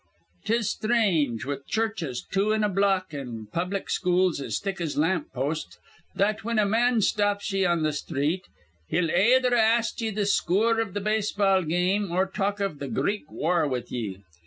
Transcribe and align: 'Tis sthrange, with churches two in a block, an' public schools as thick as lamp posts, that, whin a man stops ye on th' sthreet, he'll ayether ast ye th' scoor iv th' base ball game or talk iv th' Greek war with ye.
'Tis 0.45 0.71
sthrange, 0.71 1.45
with 1.45 1.67
churches 1.67 2.25
two 2.31 2.51
in 2.51 2.63
a 2.63 2.69
block, 2.69 3.13
an' 3.13 3.45
public 3.53 3.87
schools 3.87 4.41
as 4.41 4.57
thick 4.57 4.81
as 4.81 4.97
lamp 4.97 5.31
posts, 5.31 5.77
that, 6.15 6.39
whin 6.43 6.57
a 6.57 6.65
man 6.65 7.01
stops 7.01 7.53
ye 7.53 7.65
on 7.65 7.83
th' 7.83 7.93
sthreet, 7.93 8.41
he'll 8.89 9.11
ayether 9.11 9.53
ast 9.53 10.01
ye 10.01 10.09
th' 10.09 10.25
scoor 10.27 10.79
iv 10.79 10.95
th' 10.95 11.03
base 11.03 11.31
ball 11.31 11.61
game 11.61 12.11
or 12.11 12.25
talk 12.25 12.59
iv 12.59 12.79
th' 12.79 12.91
Greek 12.91 13.29
war 13.31 13.67
with 13.67 13.91
ye. 13.91 14.23